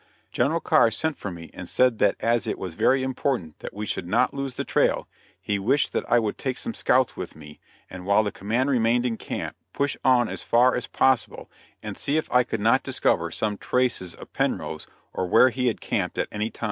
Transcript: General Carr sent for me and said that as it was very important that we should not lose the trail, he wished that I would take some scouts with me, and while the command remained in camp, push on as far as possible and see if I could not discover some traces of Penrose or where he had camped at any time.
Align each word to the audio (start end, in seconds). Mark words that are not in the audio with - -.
General 0.31 0.59
Carr 0.59 0.89
sent 0.89 1.15
for 1.19 1.29
me 1.29 1.51
and 1.53 1.69
said 1.69 1.99
that 1.99 2.15
as 2.19 2.47
it 2.47 2.57
was 2.57 2.73
very 2.73 3.03
important 3.03 3.59
that 3.59 3.71
we 3.71 3.85
should 3.85 4.07
not 4.07 4.33
lose 4.33 4.55
the 4.55 4.63
trail, 4.63 5.07
he 5.39 5.59
wished 5.59 5.93
that 5.93 6.11
I 6.11 6.17
would 6.17 6.39
take 6.39 6.57
some 6.57 6.73
scouts 6.73 7.15
with 7.15 7.35
me, 7.35 7.59
and 7.87 8.03
while 8.03 8.23
the 8.23 8.31
command 8.31 8.71
remained 8.71 9.05
in 9.05 9.15
camp, 9.15 9.55
push 9.73 9.95
on 10.03 10.27
as 10.27 10.41
far 10.41 10.73
as 10.73 10.87
possible 10.87 11.51
and 11.83 11.95
see 11.95 12.17
if 12.17 12.31
I 12.31 12.41
could 12.43 12.61
not 12.61 12.81
discover 12.81 13.29
some 13.29 13.59
traces 13.59 14.15
of 14.15 14.33
Penrose 14.33 14.87
or 15.13 15.27
where 15.27 15.49
he 15.49 15.67
had 15.67 15.79
camped 15.81 16.17
at 16.17 16.27
any 16.31 16.49
time. 16.49 16.59